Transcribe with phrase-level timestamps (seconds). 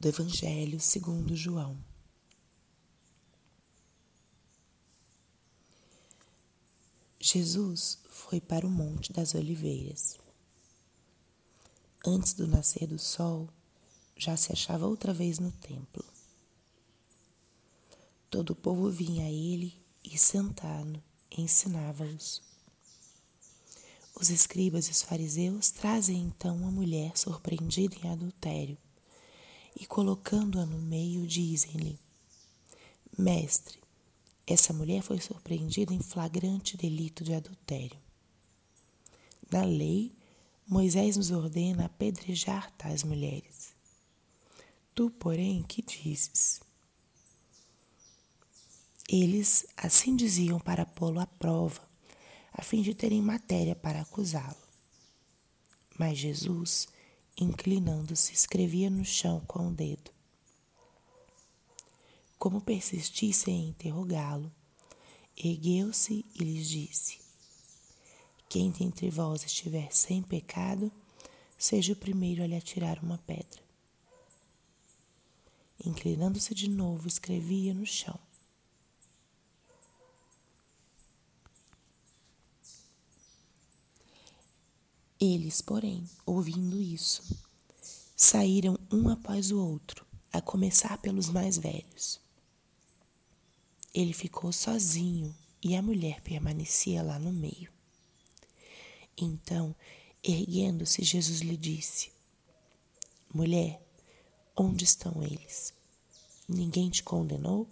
[0.00, 1.76] do Evangelho segundo João.
[7.20, 10.18] Jesus foi para o Monte das Oliveiras.
[12.04, 13.46] Antes do nascer do sol,
[14.16, 16.02] já se achava outra vez no templo.
[18.30, 22.42] Todo o povo vinha a ele e, sentado, ensinava-os.
[24.14, 28.78] Os escribas e os fariseus trazem então uma mulher surpreendida em adultério
[29.78, 31.98] e, colocando-a no meio, dizem-lhe:
[33.16, 33.78] Mestre,
[34.46, 37.98] essa mulher foi surpreendida em flagrante delito de adultério.
[39.50, 40.12] Na lei,
[40.66, 43.74] Moisés nos ordena apedrejar tais mulheres.
[44.94, 46.60] Tu, porém, que dizes?
[49.08, 51.82] Eles assim diziam para pô-lo à prova,
[52.52, 54.56] a fim de terem matéria para acusá-lo.
[55.98, 56.88] Mas Jesus,
[57.40, 60.10] inclinando-se, escrevia no chão com o dedo.
[62.38, 64.52] Como persistissem em interrogá-lo,
[65.36, 67.18] ergueu-se e lhes disse:
[68.48, 70.92] Quem dentre vós estiver sem pecado,
[71.58, 73.62] seja o primeiro a lhe atirar uma pedra.
[75.84, 78.18] Inclinando-se de novo, escrevia no chão.
[85.20, 87.22] Eles, porém, ouvindo isso,
[88.16, 92.18] saíram um após o outro, a começar pelos mais velhos.
[93.92, 97.70] Ele ficou sozinho e a mulher permanecia lá no meio.
[99.14, 99.76] Então,
[100.22, 102.10] erguendo-se, Jesus lhe disse:
[103.34, 103.78] Mulher,
[104.56, 105.74] onde estão eles?
[106.48, 107.68] Ninguém te condenou?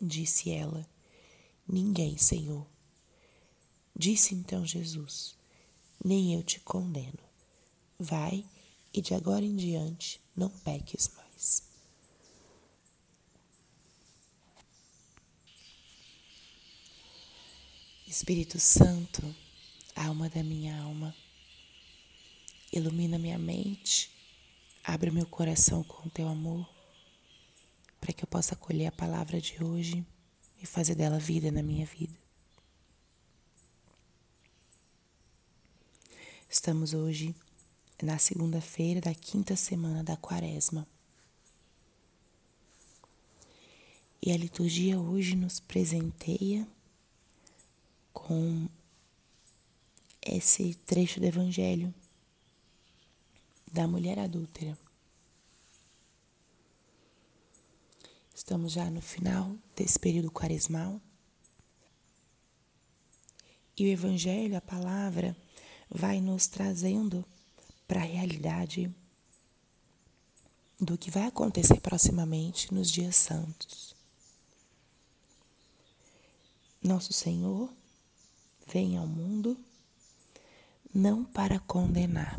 [0.00, 0.86] Disse ela:
[1.66, 2.66] Ninguém, Senhor.
[3.98, 5.35] Disse então Jesus:
[6.04, 7.18] nem eu te condeno.
[7.98, 8.44] Vai
[8.92, 11.62] e de agora em diante não peques mais.
[18.06, 19.34] Espírito Santo,
[19.94, 21.14] alma da minha alma,
[22.72, 24.10] ilumina minha mente,
[24.82, 26.66] abre meu coração com o teu amor,
[28.00, 30.06] para que eu possa acolher a palavra de hoje
[30.62, 32.25] e fazer dela vida na minha vida.
[36.58, 37.36] Estamos hoje
[38.02, 40.88] na segunda-feira da quinta semana da quaresma.
[44.22, 46.66] E a liturgia hoje nos presenteia
[48.10, 48.66] com
[50.22, 51.94] esse trecho do Evangelho
[53.70, 54.78] da mulher adúltera.
[58.34, 61.02] Estamos já no final desse período quaresmal.
[63.76, 65.36] E o Evangelho, a palavra,
[65.90, 67.24] vai nos trazendo
[67.86, 68.92] para a realidade
[70.80, 73.94] do que vai acontecer proximamente nos dias santos.
[76.82, 77.72] Nosso Senhor
[78.66, 79.58] vem ao mundo
[80.94, 82.38] não para condenar,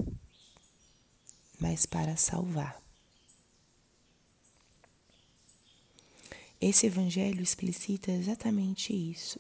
[1.60, 2.82] mas para salvar.
[6.60, 9.40] Esse evangelho explicita exatamente isso,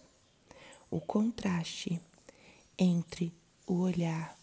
[0.89, 1.99] o contraste
[2.77, 3.33] entre
[3.67, 4.39] o olhar,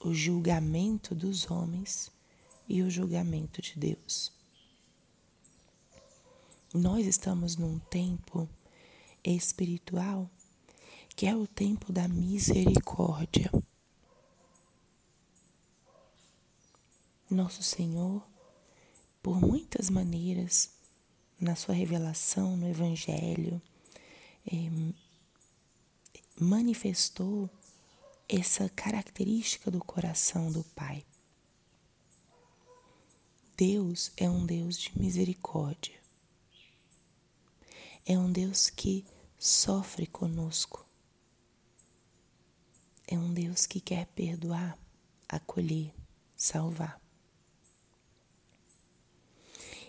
[0.00, 2.10] o julgamento dos homens
[2.68, 4.32] e o julgamento de Deus.
[6.74, 8.48] Nós estamos num tempo
[9.22, 10.28] espiritual
[11.14, 13.50] que é o tempo da misericórdia.
[17.30, 18.26] Nosso Senhor,
[19.22, 20.70] por muitas maneiras,
[21.40, 23.60] na sua revelação no Evangelho,
[24.46, 24.70] eh,
[26.38, 27.48] manifestou
[28.34, 31.04] essa característica do coração do Pai.
[33.54, 36.00] Deus é um Deus de misericórdia.
[38.06, 39.04] É um Deus que
[39.38, 40.86] sofre conosco.
[43.06, 44.78] É um Deus que quer perdoar,
[45.28, 45.92] acolher,
[46.34, 46.98] salvar.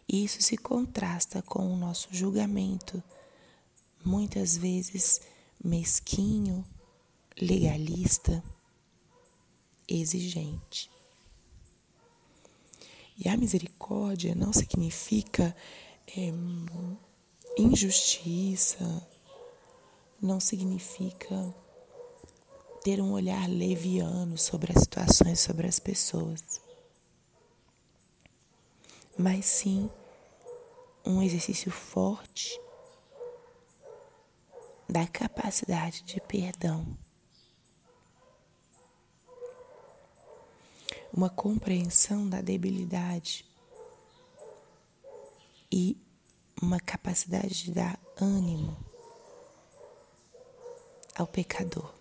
[0.05, 3.01] E isso se contrasta com o nosso julgamento,
[4.03, 5.21] muitas vezes
[5.63, 6.65] mesquinho,
[7.39, 8.43] legalista,
[9.87, 10.89] exigente.
[13.17, 15.55] E a misericórdia não significa
[16.07, 16.31] é,
[17.57, 19.07] injustiça,
[20.21, 21.53] não significa
[22.83, 26.43] ter um olhar leviano sobre as situações, sobre as pessoas,
[29.17, 29.89] mas sim
[31.05, 32.59] um exercício forte
[34.89, 36.85] da capacidade de perdão
[41.13, 43.45] uma compreensão da debilidade
[45.71, 45.95] e
[46.59, 48.75] uma capacidade de dar ânimo
[51.15, 51.93] ao pecador.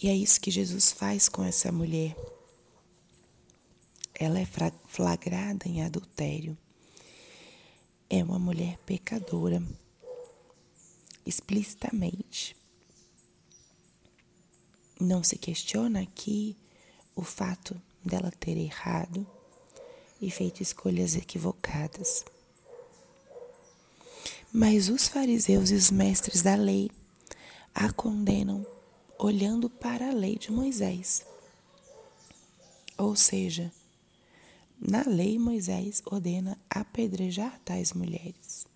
[0.00, 2.14] E é isso que Jesus faz com essa mulher.
[4.14, 4.46] Ela é
[4.86, 6.56] flagrada em adultério.
[8.08, 9.60] É uma mulher pecadora,
[11.24, 12.54] explicitamente.
[15.00, 16.56] Não se questiona aqui
[17.14, 19.26] o fato dela ter errado
[20.20, 22.24] e feito escolhas equivocadas.
[24.52, 26.90] Mas os fariseus e os mestres da lei
[27.74, 28.66] a condenam
[29.18, 31.24] olhando para a lei de Moisés.
[32.96, 33.70] Ou seja,
[34.80, 38.66] na lei Moisés ordena apedrejar tais mulheres.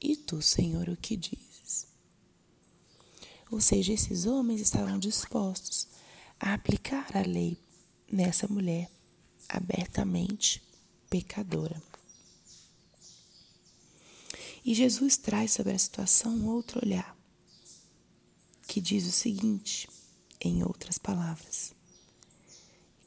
[0.00, 1.47] E tu, Senhor, o que dizes?
[3.50, 5.88] Ou seja, esses homens estavam dispostos
[6.38, 7.58] a aplicar a lei
[8.10, 8.90] nessa mulher
[9.48, 10.62] abertamente
[11.08, 11.82] pecadora.
[14.64, 17.16] E Jesus traz sobre a situação outro olhar,
[18.66, 19.88] que diz o seguinte,
[20.40, 21.72] em outras palavras: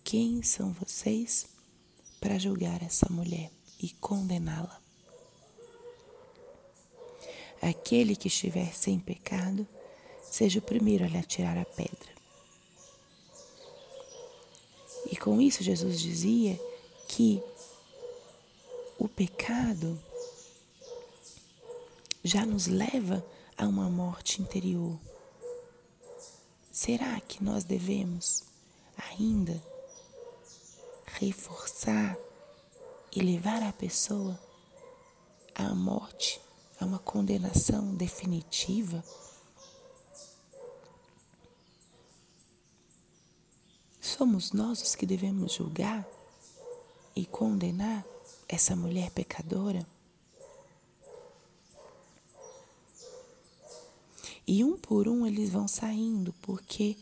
[0.04, 1.46] Quem são vocês
[2.20, 4.82] para julgar essa mulher e condená-la?
[7.62, 9.68] Aquele que estiver sem pecado,
[10.32, 12.10] seja o primeiro a lhe atirar a pedra.
[15.12, 16.58] E com isso, Jesus dizia
[17.10, 17.44] que
[18.98, 20.02] o pecado
[22.24, 23.26] já nos leva
[23.58, 24.98] a uma morte interior.
[26.72, 28.44] Será que nós devemos
[28.96, 29.62] ainda
[31.06, 32.18] reforçar
[33.14, 34.40] e levar a pessoa
[35.54, 36.40] à morte,
[36.80, 39.04] a uma condenação definitiva?
[44.22, 46.08] Somos nós os que devemos julgar
[47.16, 48.06] e condenar
[48.48, 49.84] essa mulher pecadora?
[54.46, 56.96] E um por um eles vão saindo, porque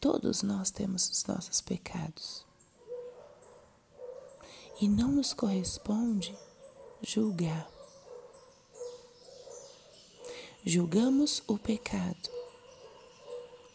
[0.00, 2.42] todos nós temos os nossos pecados.
[4.80, 6.34] E não nos corresponde
[7.02, 7.70] julgar.
[10.64, 12.39] Julgamos o pecado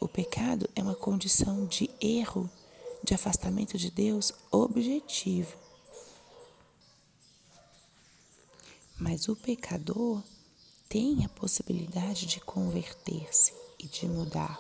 [0.06, 2.48] o pecado é uma condição de erro,
[3.04, 5.58] de afastamento de Deus objetivo.
[9.00, 10.22] Mas o pecador
[10.88, 14.60] tem a possibilidade de converter-se e de mudar.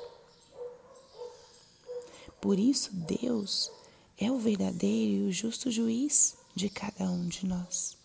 [2.42, 3.72] Por isso, Deus
[4.18, 7.96] é o verdadeiro e o justo juiz de cada um de nós.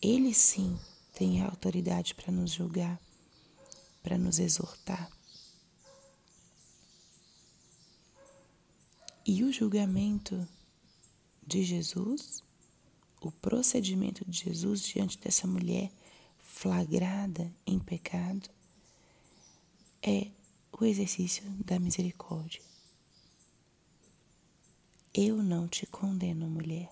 [0.00, 0.78] Ele sim
[1.12, 2.98] tem a autoridade para nos julgar,
[4.02, 5.13] para nos exortar.
[9.26, 10.46] E o julgamento
[11.46, 12.42] de Jesus,
[13.20, 15.90] o procedimento de Jesus diante dessa mulher
[16.38, 18.50] flagrada em pecado,
[20.02, 20.30] é
[20.70, 22.60] o exercício da misericórdia.
[25.14, 26.90] Eu não te condeno, mulher.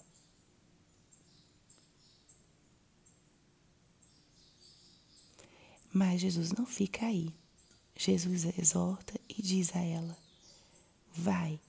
[5.92, 7.28] Mas Jesus não fica aí.
[7.94, 10.16] Jesus exorta e diz a ela:
[11.12, 11.60] Vai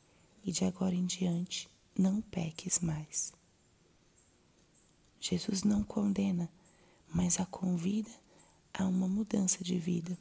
[0.43, 3.33] e de agora em diante não peques mais.
[5.19, 6.49] Jesus não condena,
[7.07, 8.11] mas a convida
[8.73, 10.17] a uma mudança de vida,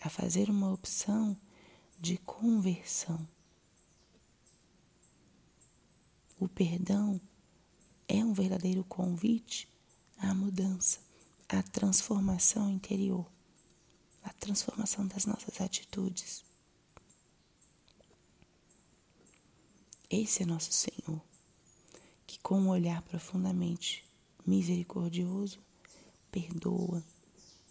[0.00, 1.36] a fazer uma opção
[1.98, 3.26] de conversão.
[6.38, 7.20] O perdão
[8.08, 9.68] é um verdadeiro convite
[10.18, 10.98] à mudança,
[11.48, 13.26] à transformação interior,
[14.22, 16.44] à transformação das nossas atitudes.
[20.16, 21.20] Esse é nosso Senhor,
[22.24, 24.04] que com um olhar profundamente
[24.46, 25.58] misericordioso
[26.30, 27.02] perdoa,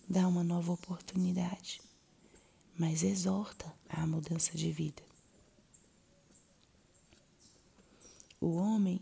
[0.10, 1.82] dá uma nova oportunidade,
[2.78, 5.02] mas exorta à mudança de vida.
[8.42, 9.00] O homem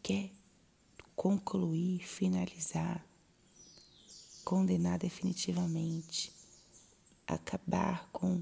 [0.00, 0.30] quer
[1.16, 3.04] concluir, finalizar,
[4.44, 6.32] condenar definitivamente,
[7.26, 8.40] acabar com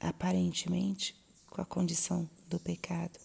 [0.00, 3.18] aparentemente com a condição do pecado.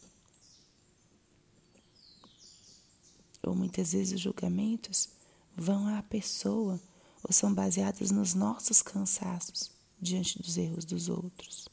[3.41, 5.09] Ou muitas vezes os julgamentos
[5.55, 6.79] vão à pessoa
[7.23, 11.67] ou são baseados nos nossos cansaços diante dos erros dos outros.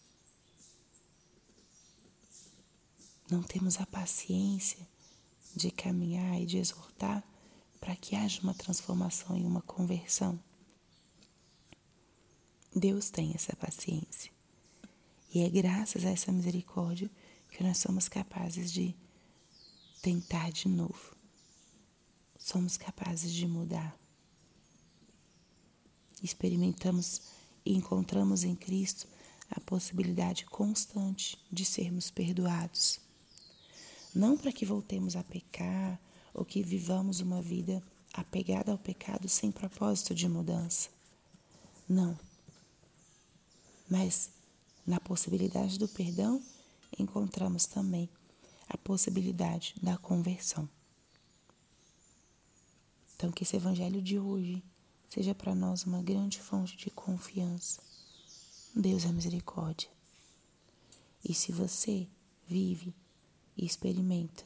[3.30, 4.86] Não temos a paciência
[5.54, 7.24] de caminhar e de exortar
[7.80, 10.38] para que haja uma transformação e uma conversão.
[12.74, 14.30] Deus tem essa paciência.
[15.32, 17.10] E é graças a essa misericórdia
[17.50, 18.94] que nós somos capazes de
[20.02, 21.14] tentar de novo.
[22.38, 23.96] Somos capazes de mudar.
[26.22, 27.22] Experimentamos
[27.64, 29.06] e encontramos em Cristo
[29.50, 33.00] a possibilidade constante de sermos perdoados.
[34.14, 36.00] Não para que voltemos a pecar
[36.34, 37.82] ou que vivamos uma vida
[38.12, 40.88] apegada ao pecado sem propósito de mudança.
[41.88, 42.18] Não.
[43.88, 44.30] Mas
[44.86, 46.42] na possibilidade do perdão
[46.98, 48.08] encontramos também
[48.68, 50.68] a possibilidade da conversão.
[53.14, 54.62] Então, que esse evangelho de hoje
[55.08, 57.82] seja para nós uma grande fonte de confiança.
[58.74, 59.90] Deus é misericórdia.
[61.22, 62.08] E se você
[62.46, 62.94] vive
[63.56, 64.44] e experimenta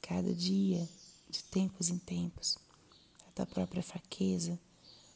[0.00, 0.88] cada dia,
[1.28, 2.58] de tempos em tempos,
[3.26, 4.60] a tua própria fraqueza,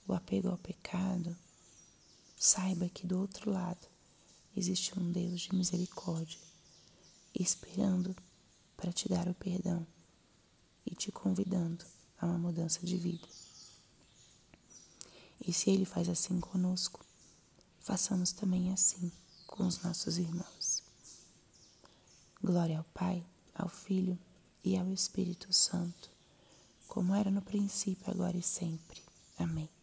[0.07, 1.37] o apego ao pecado,
[2.37, 3.87] saiba que do outro lado
[4.59, 6.41] existe um Deus de misericórdia,
[7.39, 8.15] esperando
[8.77, 9.87] para te dar o perdão
[10.85, 11.85] e te convidando
[12.19, 13.27] a uma mudança de vida.
[15.41, 17.05] E se Ele faz assim conosco,
[17.79, 19.13] façamos também assim
[19.47, 20.83] com os nossos irmãos.
[22.43, 23.25] Glória ao Pai,
[23.55, 24.19] ao Filho
[24.65, 26.11] e ao Espírito Santo,
[26.89, 29.03] como era no princípio, agora e sempre.
[29.39, 29.78] Amém.